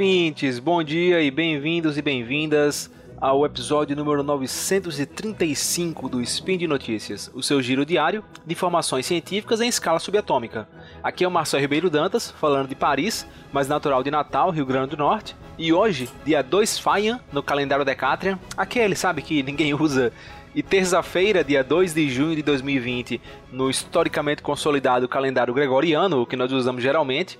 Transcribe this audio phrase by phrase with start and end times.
[0.00, 2.90] ouvintes, bom dia e bem-vindos e bem-vindas
[3.20, 9.60] ao episódio número 935 do Spin de Notícias, o seu giro diário de informações científicas
[9.60, 10.66] em escala subatômica.
[11.02, 14.96] Aqui é o Marcelo Ribeiro Dantas, falando de Paris, mas natural de Natal, Rio Grande
[14.96, 15.36] do Norte.
[15.58, 20.10] E hoje, dia 2 Faian, no calendário Decatrian, aquele, sabe, que ninguém usa
[20.54, 23.20] e terça-feira, dia 2 de junho de 2020,
[23.52, 27.38] no historicamente consolidado calendário gregoriano, o que nós usamos geralmente,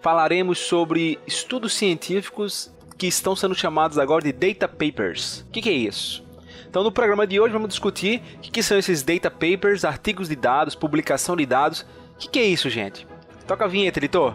[0.00, 5.42] falaremos sobre estudos científicos que estão sendo chamados agora de data papers.
[5.48, 6.22] O que, que, é isso?
[6.68, 10.28] Então, no programa de hoje, vamos discutir o que, que, são esses data papers, artigos
[10.28, 11.80] de dados, publicação de dados.
[11.80, 13.06] O que, que é isso, gente?
[13.46, 14.34] Toca a vinheta, editor.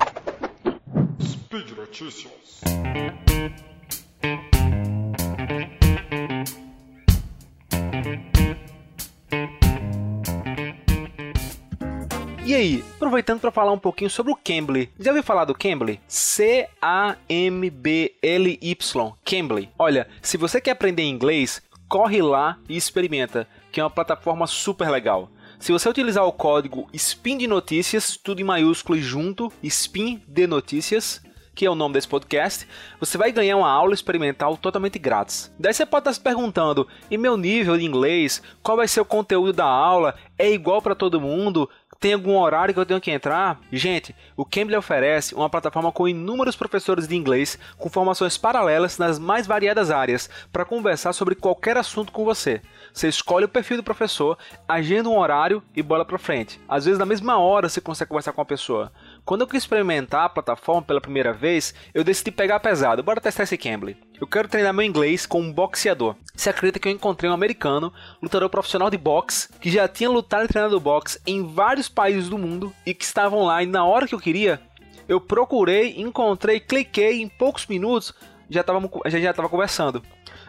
[1.22, 2.34] Speed Notícias.
[12.46, 14.92] E aí, aproveitando para falar um pouquinho sobre o Cambly.
[15.00, 16.00] Já ouviu falar do Cambly?
[16.08, 16.68] C-A-M-B-L-Y.
[19.26, 19.70] Cambly.
[19.80, 24.92] Olha, se você quer aprender inglês, corre lá e experimenta, que é uma plataforma super
[24.92, 25.32] legal.
[25.60, 30.46] Se você utilizar o código SPIN de notícias, tudo em maiúsculo e junto, SPIN de
[30.46, 31.24] notícias,
[31.56, 32.68] que é o nome desse podcast,
[33.00, 35.52] você vai ganhar uma aula experimental totalmente grátis.
[35.58, 38.44] Daí você pode estar se perguntando: e meu nível de inglês?
[38.62, 40.16] Qual vai ser o conteúdo da aula?
[40.38, 41.70] É igual para todo mundo?
[42.06, 43.60] Tem algum horário que eu tenho que entrar?
[43.72, 49.18] Gente, o Cambly oferece uma plataforma com inúmeros professores de inglês com formações paralelas nas
[49.18, 52.62] mais variadas áreas para conversar sobre qualquer assunto com você.
[52.94, 56.62] Você escolhe o perfil do professor, agenda um horário e bola para frente.
[56.70, 58.92] Às vezes na mesma hora você consegue conversar com a pessoa.
[59.26, 63.02] Quando eu quis experimentar a plataforma pela primeira vez, eu decidi pegar pesado.
[63.02, 63.98] Bora testar esse Cambly.
[64.22, 66.16] Eu quero treinar meu inglês com um boxeador.
[66.36, 70.46] Você acredita que eu encontrei um americano, lutador profissional de boxe, que já tinha lutado
[70.46, 74.08] e treinado boxe em vários países do mundo e que estavam lá e na hora
[74.08, 74.62] que eu queria,
[75.08, 78.14] eu procurei, encontrei, cliquei em poucos minutos,
[78.48, 80.04] já estava já já estava conversando.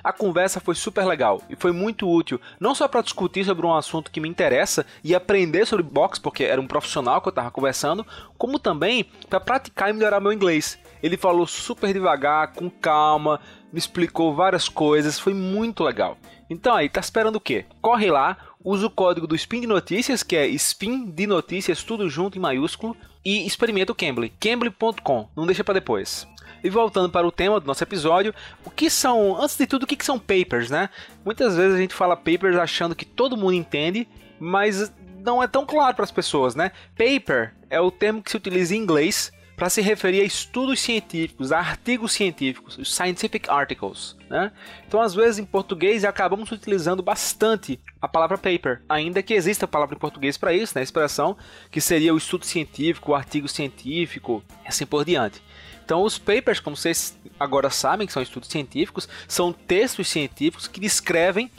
[0.06, 3.75] A conversa foi super legal e foi muito útil, não só para discutir sobre um
[3.75, 7.50] assunto que me interessa e aprender sobre boxe, porque era um profissional que eu estava
[7.50, 8.06] conversando,
[8.39, 10.78] como também para praticar e melhorar meu inglês.
[11.03, 13.41] Ele falou super devagar, com calma,
[13.72, 16.17] me explicou várias coisas, foi muito legal.
[16.49, 17.65] Então aí, tá esperando o quê?
[17.83, 22.09] Corre lá, usa o código do Spin de Notícias, que é Spin de Notícias, tudo
[22.09, 26.28] junto em maiúsculo, e experimenta o Cambly, cambly.com, não deixa para depois.
[26.62, 28.32] E voltando para o tema do nosso episódio,
[28.64, 30.88] o que são, antes de tudo, o que são papers, né?
[31.25, 35.66] Muitas vezes a gente fala papers achando que todo mundo entende, mas não é tão
[35.66, 36.70] claro para as pessoas, né?
[36.97, 41.50] Paper é o termo que se utiliza em inglês para se referir a estudos científicos,
[41.50, 44.15] a artigos científicos, os scientific articles.
[44.28, 44.53] Né?
[44.87, 49.69] Então, às vezes, em português, acabamos utilizando bastante a palavra paper, ainda que exista a
[49.69, 50.83] palavra em português para isso, né?
[50.83, 51.37] a expressão
[51.71, 55.43] que seria o estudo científico, o artigo científico, assim por diante.
[55.83, 60.81] Então, os papers, como vocês agora sabem, que são estudos científicos, são textos científicos que
[60.81, 61.50] descrevem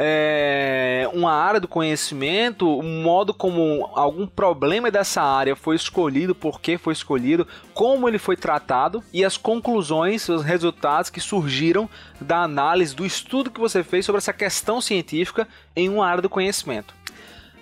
[0.00, 6.60] é, uma área do conhecimento, o modo como algum problema dessa área foi escolhido, por
[6.60, 7.44] que foi escolhido,
[7.74, 13.50] como ele foi tratado e as conclusões, os resultados que surgiram da análise, do estudo
[13.50, 16.94] que você fez sobre essa questão científica em uma área do conhecimento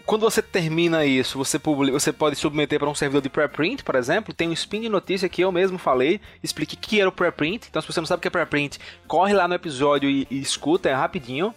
[0.04, 3.97] quando você termina isso, você, publica, você pode submeter para um servidor de preprint, por
[3.97, 4.32] exemplo.
[4.32, 7.66] Tem um spin de notícia que eu mesmo falei, expliquei que era o preprint.
[7.68, 10.38] Então, se você não sabe o que é preprint, corre lá no episódio e, e
[10.38, 11.53] escuta, é rapidinho.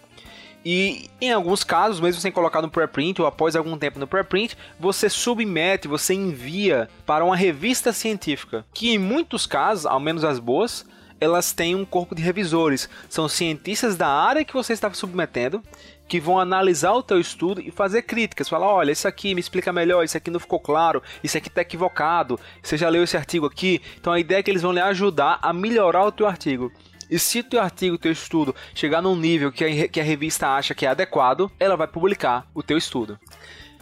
[0.63, 4.57] E em alguns casos, mesmo sem colocar no preprint ou após algum tempo no preprint,
[4.79, 10.39] você submete, você envia para uma revista científica, que em muitos casos, ao menos as
[10.39, 10.85] boas,
[11.19, 12.89] elas têm um corpo de revisores.
[13.09, 15.63] São cientistas da área que você está submetendo
[16.09, 19.71] que vão analisar o teu estudo e fazer críticas, falar, olha, isso aqui me explica
[19.71, 23.45] melhor, isso aqui não ficou claro, isso aqui está equivocado, você já leu esse artigo
[23.45, 26.71] aqui, então a ideia é que eles vão lhe ajudar a melhorar o teu artigo.
[27.09, 30.49] E se o teu artigo, teu estudo chegar num nível que a, que a revista
[30.49, 33.19] acha que é adequado, ela vai publicar o teu estudo.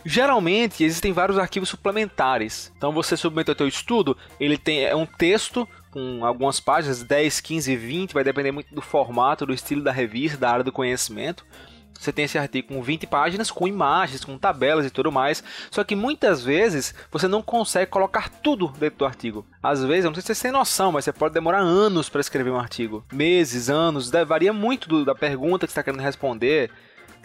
[0.06, 2.71] Geralmente existem vários arquivos suplementares.
[2.77, 7.41] Então você submete o teu estudo, ele tem é um texto com algumas páginas, 10,
[7.41, 11.45] 15, 20, vai depender muito do formato, do estilo da revista, da área do conhecimento.
[11.99, 15.44] Você tem esse artigo com 20 páginas, com imagens, com tabelas e tudo mais.
[15.71, 19.45] Só que muitas vezes você não consegue colocar tudo dentro do artigo.
[19.61, 22.21] Às vezes, eu não sei se você tem noção, mas você pode demorar anos para
[22.21, 23.03] escrever um artigo.
[23.11, 26.71] Meses, anos, varia muito do, da pergunta que você está querendo responder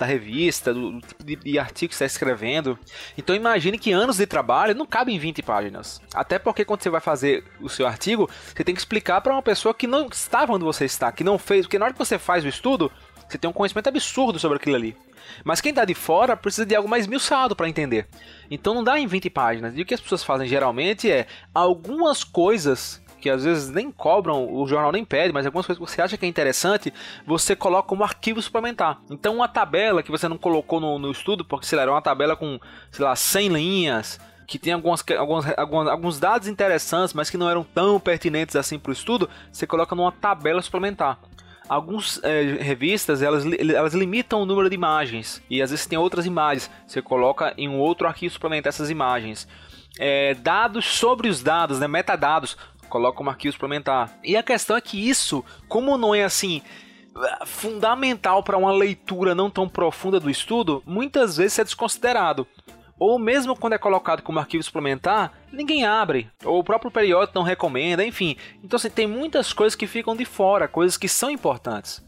[0.02, 2.78] da revista, do, tipo de, de, artigo que você está escrevendo.
[3.16, 6.00] Então imagine que anos de trabalho não cabem em 20 páginas.
[6.14, 9.42] Até porque quando você vai fazer o seu artigo, você tem que explicar para uma
[9.42, 12.18] pessoa que não estava onde você está, que não fez, porque na hora que você
[12.18, 12.90] faz o estudo,
[13.32, 14.96] você tem um conhecimento absurdo sobre aquilo ali.
[15.42, 18.06] Mas quem está de fora precisa de algo mais milçado para entender.
[18.50, 19.76] Então não dá em 20 páginas.
[19.76, 24.52] E o que as pessoas fazem geralmente é algumas coisas que às vezes nem cobram,
[24.52, 26.92] o jornal nem pede, mas algumas coisas que você acha que é interessante,
[27.24, 29.00] você coloca como arquivo suplementar.
[29.08, 32.02] Então, uma tabela que você não colocou no, no estudo, porque sei lá, era uma
[32.02, 32.58] tabela com,
[32.90, 37.48] sei lá, 100 linhas, que tem algumas, algumas, alguns, alguns dados interessantes, mas que não
[37.48, 41.16] eram tão pertinentes assim para o estudo, você coloca numa tabela suplementar
[41.72, 46.26] algumas é, revistas elas, elas limitam o número de imagens e às vezes tem outras
[46.26, 46.70] imagens.
[46.86, 49.48] Você coloca em um outro arquivo suplementar essas imagens.
[49.98, 52.56] É, dados sobre os dados, né, metadados,
[52.88, 54.14] coloca como arquivo suplementar.
[54.22, 56.60] E a questão é que isso, como não é assim
[57.44, 62.46] fundamental para uma leitura não tão profunda do estudo, muitas vezes é desconsiderado
[63.02, 67.44] ou mesmo quando é colocado como arquivo suplementar, ninguém abre, ou o próprio periódico não
[67.44, 68.36] recomenda, enfim.
[68.62, 72.00] Então assim, tem muitas coisas que ficam de fora, coisas que são importantes.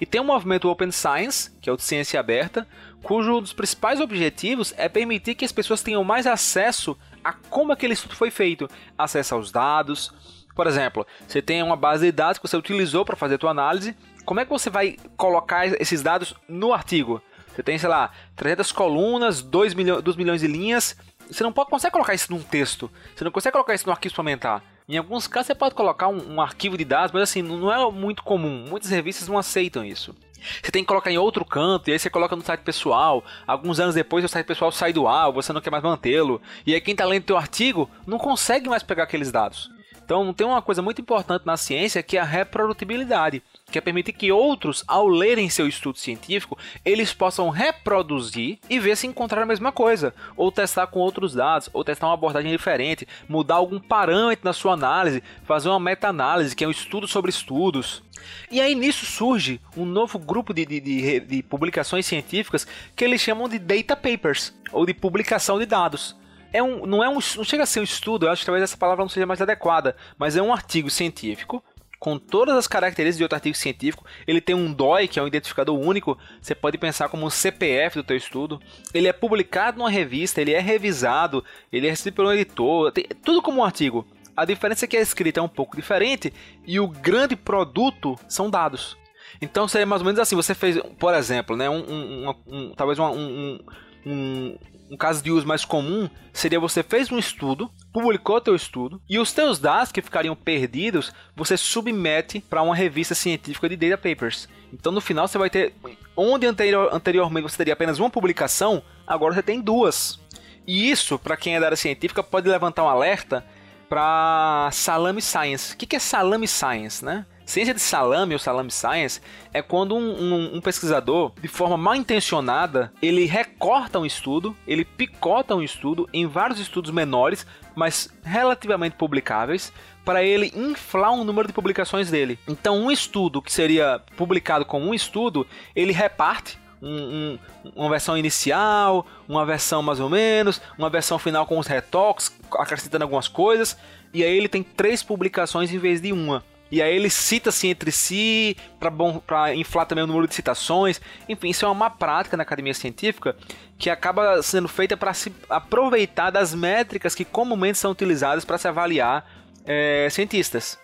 [0.00, 2.66] E tem o movimento Open Science, que é o de ciência aberta,
[3.02, 7.70] cujo um dos principais objetivos é permitir que as pessoas tenham mais acesso a como
[7.70, 10.14] aquele estudo foi feito, acesso aos dados.
[10.56, 13.50] Por exemplo, você tem uma base de dados que você utilizou para fazer a sua
[13.50, 13.94] análise,
[14.24, 17.20] como é que você vai colocar esses dados no artigo?
[17.54, 20.96] Você tem, sei lá, 300 colunas, 2 milhões, 2 milhões de linhas.
[21.30, 22.90] Você não pode, consegue colocar isso num texto.
[23.14, 24.62] Você não consegue colocar isso no arquivo suplementar.
[24.88, 27.90] Em alguns casos você pode colocar um, um arquivo de dados, mas assim, não é
[27.90, 28.66] muito comum.
[28.68, 30.14] Muitas revistas não aceitam isso.
[30.60, 33.24] Você tem que colocar em outro canto, e aí você coloca no site pessoal.
[33.46, 36.42] Alguns anos depois o site pessoal sai do ar, você não quer mais mantê-lo.
[36.66, 39.70] E aí quem está lendo teu artigo não consegue mais pegar aqueles dados.
[40.04, 44.12] Então tem uma coisa muito importante na ciência que é a reprodutibilidade, que é permitir
[44.12, 49.46] que outros, ao lerem seu estudo científico, eles possam reproduzir e ver se encontrar a
[49.46, 54.44] mesma coisa, ou testar com outros dados, ou testar uma abordagem diferente, mudar algum parâmetro
[54.44, 58.02] na sua análise, fazer uma meta-análise, que é um estudo sobre estudos.
[58.50, 63.20] E aí nisso surge um novo grupo de, de, de, de publicações científicas que eles
[63.20, 66.14] chamam de data papers, ou de publicação de dados
[66.52, 68.62] é um, não é um, não chega a ser um estudo, eu acho que talvez
[68.62, 71.64] essa palavra não seja mais adequada, mas é um artigo científico
[72.02, 74.04] com todas as características de outro artigo científico.
[74.26, 77.96] Ele tem um DOI, que é um identificador único, você pode pensar como um CPF
[77.96, 78.60] do teu estudo.
[78.92, 83.40] Ele é publicado numa revista, ele é revisado, ele é recebido pelo editor, tem, tudo
[83.40, 84.04] como um artigo.
[84.36, 86.34] A diferença é que a escrita é um pouco diferente
[86.66, 88.96] e o grande produto são dados.
[89.40, 92.98] Então seria mais ou menos assim, você fez, por exemplo, né, um, um, um talvez
[92.98, 93.60] um,
[94.04, 94.58] um,
[94.92, 99.18] um caso de uso mais comum seria você fez um estudo, publicou teu estudo e
[99.18, 104.50] os teus dados que ficariam perdidos, você submete para uma revista científica de data papers.
[104.70, 105.72] Então no final você vai ter
[106.14, 110.20] onde anterior, anteriormente você teria apenas uma publicação, agora você tem duas.
[110.66, 113.42] E isso, para quem é da área científica, pode levantar um alerta
[113.88, 115.72] para Salami Science.
[115.72, 117.24] O que é Salami Science, né?
[117.44, 119.20] Ciência de salame ou salame science
[119.52, 124.84] é quando um, um, um, pesquisador, de forma mal intencionada, ele recorta um estudo, ele
[124.84, 129.72] picota um estudo em vários estudos menores, mas relativamente publicáveis,
[130.04, 132.38] para ele inflar o número de publicações dele.
[132.48, 137.38] Então, um estudo que seria publicado como um estudo, ele reparte um, um,
[137.76, 143.04] uma versão inicial, uma versão mais ou menos, uma versão final com os retoques, acrescentando
[143.04, 143.76] algumas coisas,
[144.12, 146.44] e aí ele tem três publicações em vez de uma.
[146.72, 151.02] E aí ele cita-se entre si para inflar também o número de citações.
[151.28, 153.36] Enfim, isso é uma má prática na academia científica
[153.76, 158.66] que acaba sendo feita para se aproveitar das métricas que comumente são utilizadas para se
[158.66, 159.30] avaliar
[159.66, 160.78] é, cientistas.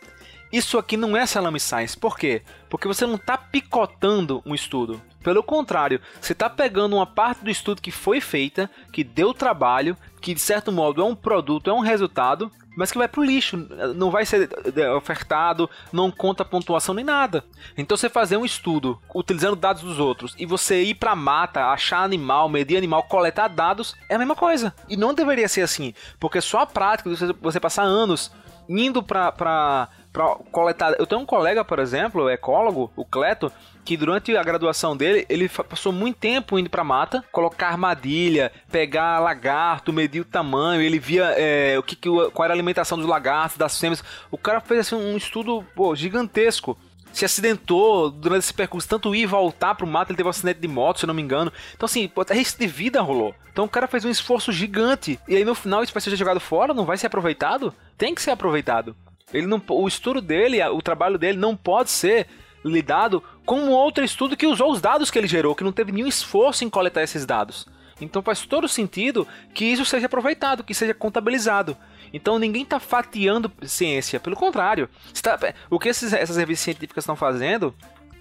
[0.52, 1.96] Isso aqui não é salame science.
[1.96, 2.42] Por quê?
[2.68, 5.00] Porque você não está picotando um estudo.
[5.22, 9.96] Pelo contrário, você está pegando uma parte do estudo que foi feita, que deu trabalho,
[10.20, 13.56] que de certo modo é um produto, é um resultado, mas que vai pro lixo,
[13.96, 17.44] não vai ser é, ofertado, não conta pontuação nem nada.
[17.76, 22.04] Então você fazer um estudo utilizando dados dos outros e você ir pra mata, achar
[22.04, 24.72] animal, medir animal, coletar dados, é a mesma coisa.
[24.88, 27.10] E não deveria ser assim, porque só a prática
[27.42, 28.30] você passar anos
[28.68, 30.94] indo pra, pra, pra coletar.
[30.98, 33.52] Eu tenho um colega, por exemplo, ecólogo, o Cleto,
[33.84, 39.18] que durante a graduação dele, ele passou muito tempo indo pra mata, colocar armadilha, pegar
[39.20, 43.56] lagarto, medir o tamanho, ele via é, o que, qual era a alimentação dos lagartos,
[43.56, 44.02] das fêmeas.
[44.30, 46.76] O cara fez assim, um estudo pô, gigantesco
[47.12, 50.60] se acidentou durante esse percurso, tanto ir e voltar pro mato, ele teve um acidente
[50.60, 51.52] de moto, se eu não me engano.
[51.74, 53.34] Então, assim, até risco de vida rolou.
[53.50, 55.18] Então o cara fez um esforço gigante.
[55.26, 57.74] E aí no final isso vai ser jogado fora, não vai ser aproveitado?
[57.96, 58.94] Tem que ser aproveitado.
[59.32, 62.26] Ele não, o estudo dele, o trabalho dele não pode ser
[62.64, 65.92] lidado com um outro estudo que usou os dados que ele gerou, que não teve
[65.92, 67.66] nenhum esforço em coletar esses dados.
[68.00, 71.76] Então faz todo sentido que isso seja aproveitado, que seja contabilizado.
[72.12, 74.88] Então ninguém está fatiando ciência, pelo contrário.
[75.22, 77.74] Tá, o que esses, essas revistas científicas estão fazendo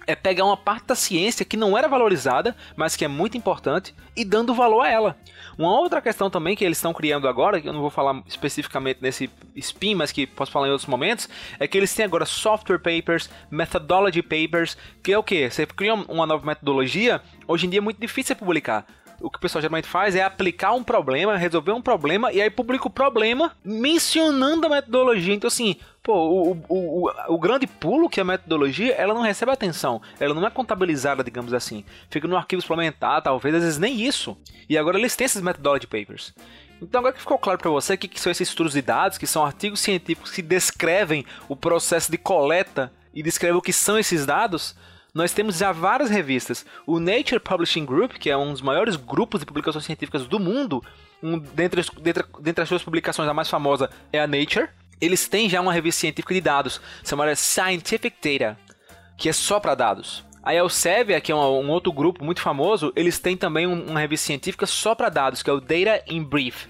[0.08, 3.94] é pegar uma parte da ciência que não era valorizada, mas que é muito importante,
[4.16, 5.18] e dando valor a ela.
[5.58, 9.00] Uma outra questão também que eles estão criando agora, que eu não vou falar especificamente
[9.02, 11.28] nesse spin, mas que posso falar em outros momentos,
[11.60, 15.50] é que eles têm agora software papers, methodology papers, que é o que?
[15.50, 18.86] Você cria uma nova metodologia, hoje em dia é muito difícil publicar
[19.20, 22.50] o que o pessoal geralmente faz é aplicar um problema, resolver um problema e aí
[22.50, 25.34] publica o problema mencionando a metodologia.
[25.34, 29.22] Então, assim, pô, o, o, o, o, grande pulo que é a metodologia, ela não
[29.22, 31.84] recebe atenção, ela não é contabilizada, digamos assim.
[32.10, 34.36] Fica no arquivo suplementar, talvez, às vezes nem isso.
[34.68, 36.34] E agora eles têm esses methodology papers.
[36.80, 39.18] Então agora que ficou claro para você o que, que são esses estudos de dados,
[39.18, 43.98] que são artigos científicos que descrevem o processo de coleta e descrevem o que são
[43.98, 44.76] esses dados,
[45.18, 46.64] nós temos já várias revistas.
[46.86, 50.80] O Nature Publishing Group, que é um dos maiores grupos de publicações científicas do mundo,
[51.20, 54.68] um, dentre, dentre, dentre as suas publicações, a mais famosa é a Nature.
[55.00, 58.56] Eles têm já uma revista científica de dados, chamada Scientific Data,
[59.16, 60.24] que é só para dados.
[60.40, 63.98] A Elsevier, que é um, um, outro grupo muito famoso, eles têm também um, uma
[63.98, 66.68] revista científica só para dados, que é o Data in Brief.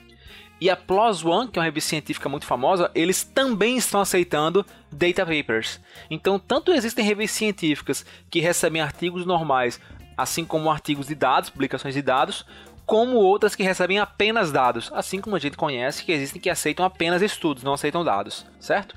[0.61, 4.67] E a PLOS ONE, que é uma revista científica muito famosa, eles também estão aceitando
[4.91, 5.81] data papers.
[6.11, 9.81] Então, tanto existem revistas científicas que recebem artigos normais,
[10.17, 12.45] assim como artigos de dados, publicações de dados,
[12.85, 16.87] como outras que recebem apenas dados, assim como a gente conhece que existem que aceitam
[16.87, 18.97] apenas estudos, não aceitam dados, certo?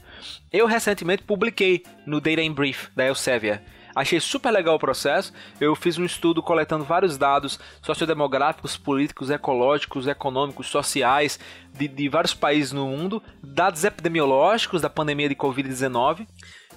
[0.52, 3.62] Eu recentemente publiquei no Data in Brief da Elsevier
[3.96, 5.34] Achei super legal o processo.
[5.60, 11.40] Eu fiz um estudo coletando vários dados sociodemográficos, políticos, ecológicos, econômicos, sociais
[11.74, 16.28] de, de vários países no mundo, dados epidemiológicos da pandemia de Covid-19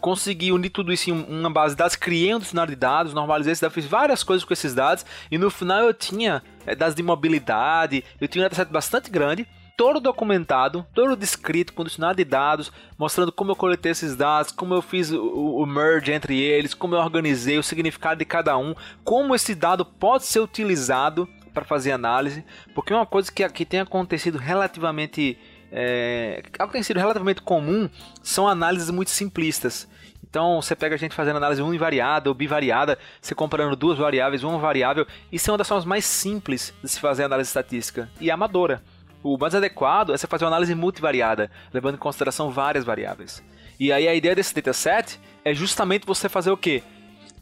[0.00, 3.54] consegui unir tudo isso em uma base de dados, criei um dicionário de dados, normalizei
[3.54, 7.02] dados, fiz várias coisas com esses dados e no final eu tinha é, dados de
[7.02, 12.72] mobilidade, eu tinha um dataset bastante grande todo documentado, todo descrito, com dicionário de dados,
[12.98, 16.94] mostrando como eu coletei esses dados, como eu fiz o, o, merge entre eles, como
[16.94, 21.92] eu organizei o significado de cada um, como esse dado pode ser utilizado para fazer
[21.92, 25.38] análise, porque uma coisa que aqui tem acontecido relativamente
[25.70, 27.88] é, algo que tem sido relativamente comum
[28.22, 29.88] são análises muito simplistas.
[30.22, 34.58] Então você pega a gente fazendo análise univariada ou bivariada, você comparando duas variáveis, uma
[34.58, 38.82] variável, isso é uma das formas mais simples de se fazer análise estatística e amadora.
[39.24, 43.42] O mais adequado é você fazer uma análise multivariada, levando em consideração várias variáveis.
[43.80, 46.82] E aí a ideia desse dataset é justamente você fazer o quê?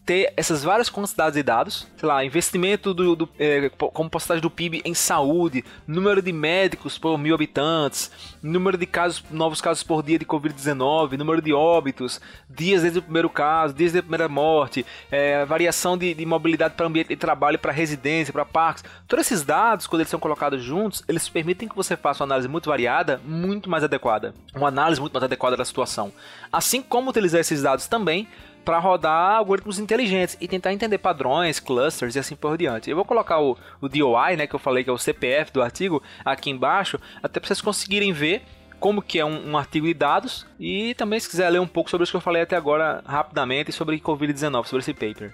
[0.04, 4.50] Ter essas várias quantidades de dados, sei lá, investimento do, do é, como porcentagem do
[4.50, 8.10] PIB em saúde, número de médicos por mil habitantes,
[8.42, 13.02] número de casos, novos casos por dia de Covid-19, número de óbitos, dias desde o
[13.02, 17.16] primeiro caso, dias desde a primeira morte, é, variação de, de mobilidade para ambiente de
[17.16, 18.82] trabalho, para residência, para parques.
[19.06, 22.48] Todos esses dados, quando eles são colocados juntos, eles permitem que você faça uma análise
[22.48, 24.34] muito variada, muito mais adequada.
[24.52, 26.12] Uma análise muito mais adequada da situação.
[26.52, 28.26] Assim como utilizar esses dados também
[28.64, 32.90] para rodar algoritmos inteligentes e tentar entender padrões, clusters e assim por diante.
[32.90, 35.62] Eu vou colocar o, o DOI, né, que eu falei que é o CPF do
[35.62, 38.42] artigo, aqui embaixo, até para vocês conseguirem ver
[38.78, 41.88] como que é um, um, artigo de dados e também se quiser ler um pouco
[41.88, 45.32] sobre isso que eu falei até agora rapidamente sobre Covid-19, sobre esse paper.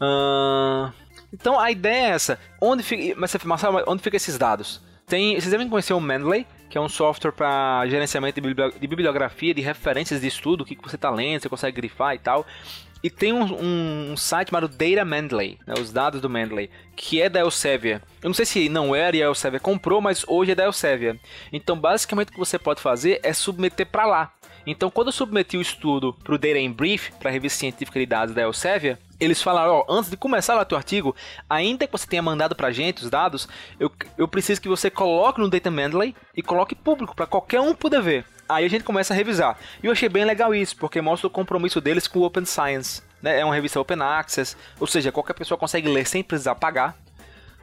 [0.00, 0.90] Uh,
[1.30, 2.38] então a ideia é essa.
[2.58, 4.80] Onde fica, mas Marcelo, onde ficam esses dados?
[5.06, 9.60] Tem, vocês devem conhecer o Mendeley, que é um software para gerenciamento de bibliografia, de
[9.60, 12.46] referências de estudo, o que, você está lendo, você consegue grifar e tal.
[13.02, 17.20] E tem um, um, um site chamado Data Mendeley, né, os dados do Mendeley, que
[17.20, 18.00] é da Elsevier.
[18.22, 21.18] Eu não sei se não era e a Elsevier comprou, mas hoje é da Elsevier.
[21.52, 24.32] Então, basicamente, o que você pode fazer é submeter para lá.
[24.66, 27.98] Então, quando eu submeti o estudo para o Data in Brief, para a revista científica
[27.98, 31.14] de dados da Elsevier, eles falaram, ó, antes de começar lá teu artigo,
[31.48, 33.48] ainda que você tenha mandado pra gente os dados,
[33.78, 37.74] eu, eu preciso que você coloque no Data Mendeley e coloque público para qualquer um
[37.74, 38.24] poder ver.
[38.48, 39.56] Aí a gente começa a revisar.
[39.82, 43.02] E eu achei bem legal isso, porque mostra o compromisso deles com o Open Science.
[43.22, 43.40] Né?
[43.40, 46.96] É uma revista Open Access, ou seja, qualquer pessoa consegue ler sem precisar pagar.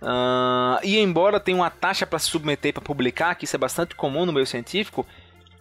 [0.01, 3.95] Uh, e embora tenha uma taxa para se submeter para publicar, que isso é bastante
[3.95, 5.05] comum no meio científico,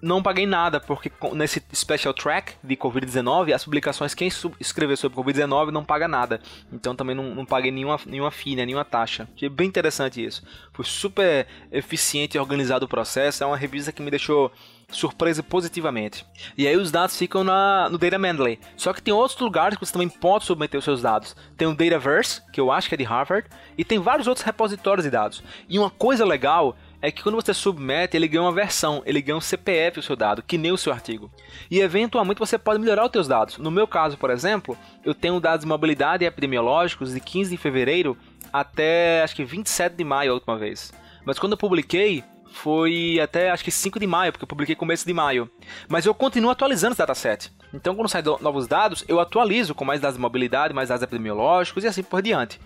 [0.00, 4.29] não paguei nada, porque nesse special track de Covid-19, as publicações, quem
[4.61, 6.41] escrever sobre Covid-19 não paga nada.
[6.73, 9.29] Então também não, não paguei nenhuma, nenhuma FII, nenhuma taxa.
[9.35, 10.43] Achei bem interessante isso.
[10.73, 13.43] Foi super eficiente e organizado o processo.
[13.43, 14.53] É uma revista que me deixou
[14.91, 16.25] surpresa positivamente.
[16.57, 18.59] E aí os dados ficam na, no Data Mendeley.
[18.76, 21.35] Só que tem outros lugares que você também pode submeter os seus dados.
[21.57, 25.05] Tem o Dataverse, que eu acho que é de Harvard, e tem vários outros repositórios
[25.05, 25.43] de dados.
[25.69, 29.37] E uma coisa legal é que quando você submete, ele ganha uma versão, ele ganha
[29.37, 31.31] um CPF o seu dado, que nem o seu artigo.
[31.71, 33.59] E eventualmente você pode melhorar os seus dados.
[33.59, 38.17] No meu caso, por exemplo, eu tenho dados de mobilidade epidemiológicos de 15 de fevereiro
[38.53, 40.93] até acho que 27 de maio a última vez.
[41.25, 42.25] Mas quando eu publiquei,
[42.57, 45.50] foi até acho que 5 de maio, porque eu publiquei começo de maio.
[45.88, 47.53] Mas eu continuo atualizando esse dataset.
[47.75, 51.85] Então, quando saem novos dados, eu atualizo com mais dados de mobilidade, mais dados epidemiológicos
[51.85, 52.59] e assim por diante.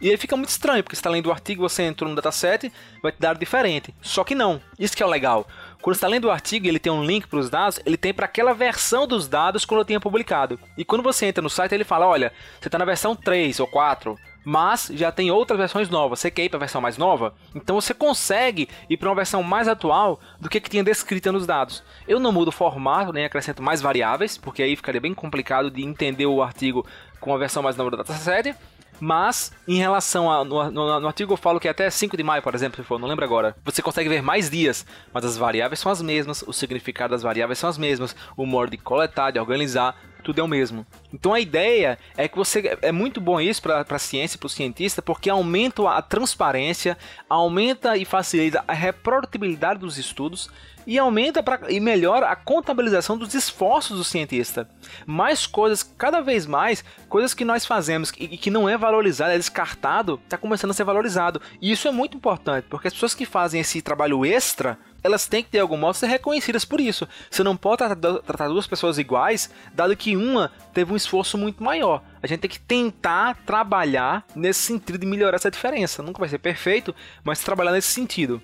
[0.00, 2.70] E aí fica muito estranho, porque você está lendo o artigo, você entrou no dataset,
[3.02, 3.94] vai te dar diferente.
[4.02, 4.60] Só que não.
[4.78, 5.46] Isso que é o legal.
[5.80, 8.26] Quando está lendo o artigo ele tem um link para os dados, ele tem para
[8.26, 10.58] aquela versão dos dados quando eu tinha publicado.
[10.76, 13.66] E quando você entra no site, ele fala: olha, você está na versão 3 ou
[13.66, 16.20] 4, mas já tem outras versões novas.
[16.20, 17.34] Você quer ir para a versão mais nova?
[17.54, 21.46] Então você consegue ir para uma versão mais atual do que, que tinha descrita nos
[21.46, 21.82] dados.
[22.06, 25.82] Eu não mudo o formato, nem acrescento mais variáveis, porque aí ficaria bem complicado de
[25.82, 26.86] entender o artigo
[27.20, 28.54] com a versão mais nova do dataset.
[29.00, 30.44] Mas, em relação a.
[30.44, 32.98] No, no, no, artigo eu falo que até 5 de maio, por exemplo, se for,
[32.98, 33.56] não lembro agora.
[33.64, 37.58] Você consegue ver mais dias, mas as variáveis são as mesmas, o significado das variáveis
[37.58, 40.84] são as mesmas, o modo de coletar, de organizar, tudo é o mesmo.
[41.12, 42.76] Então a ideia é que você.
[42.82, 46.98] É muito bom isso para a ciência, para o cientista, porque aumenta a transparência,
[47.28, 50.50] aumenta e facilita a reprodutibilidade dos estudos
[50.86, 54.68] e aumenta pra, e melhora a contabilização dos esforços do cientista.
[55.04, 59.36] Mais coisas, cada vez mais, coisas que nós fazemos e que não é valorizado, é
[59.36, 61.40] descartado, está começando a ser valorizado.
[61.60, 65.42] E isso é muito importante, porque as pessoas que fazem esse trabalho extra, elas têm
[65.42, 67.08] que de algum modo ser reconhecidas por isso.
[67.30, 72.02] Você não pode tratar duas pessoas iguais, dado que uma teve um esforço muito maior.
[72.22, 76.02] A gente tem que tentar trabalhar nesse sentido de melhorar essa diferença.
[76.02, 78.42] Nunca vai ser perfeito, mas trabalhar nesse sentido.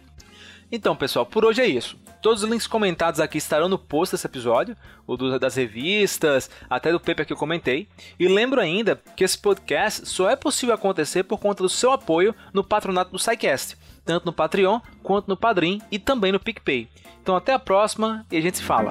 [0.71, 1.99] Então, pessoal, por hoje é isso.
[2.23, 4.76] Todos os links comentados aqui estarão no post desse episódio,
[5.09, 7.88] o do, das revistas, até do paper que eu comentei.
[8.17, 12.33] E lembro ainda que esse podcast só é possível acontecer por conta do seu apoio
[12.55, 16.88] no patronato do SciCast, tanto no Patreon quanto no Padrim e também no PicPay.
[17.21, 18.91] Então até a próxima e a gente se fala.